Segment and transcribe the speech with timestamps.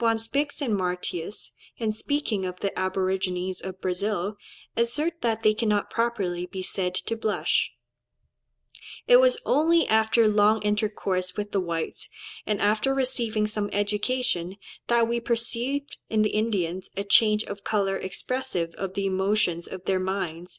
[0.00, 4.36] Von Spix and Martius, in speaking of the aborigines of Brazil,
[4.76, 7.70] assert that they cannot properly be said to blush;
[9.06, 12.08] "it was only after long intercourse with the whites,
[12.44, 14.56] and after receiving some education,
[14.88, 19.84] that we perceived in the Indians a change of colour expressive of the emotions of
[19.84, 20.58] their minds."